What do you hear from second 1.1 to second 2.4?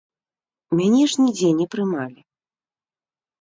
ж нідзе не прымалі!